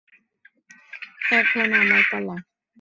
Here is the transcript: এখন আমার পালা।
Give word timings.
এখন 1.31 1.67
আমার 1.73 2.03
পালা। 2.11 2.35